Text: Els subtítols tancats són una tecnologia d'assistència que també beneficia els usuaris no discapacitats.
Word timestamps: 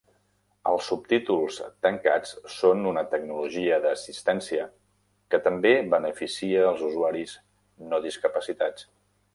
Els 0.69 0.85
subtítols 0.91 1.59
tancats 1.87 2.31
són 2.53 2.81
una 2.93 3.03
tecnologia 3.11 3.79
d'assistència 3.85 4.67
que 5.35 5.43
també 5.51 5.77
beneficia 5.97 6.67
els 6.73 6.85
usuaris 6.91 7.37
no 7.93 8.03
discapacitats. 8.11 8.93